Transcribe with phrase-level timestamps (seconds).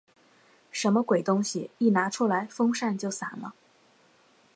[0.71, 1.69] 什么鬼东西？
[1.77, 3.53] 一拿出来风扇就散了。